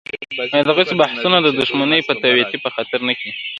دغسې 0.69 0.93
بحثونه 1.01 1.37
د 1.41 1.47
دښمنۍ 1.59 1.99
یا 2.01 2.05
توطیې 2.07 2.57
په 2.63 2.69
خاطر 2.75 2.99
نه 3.07 3.13
کېږي. 3.19 3.43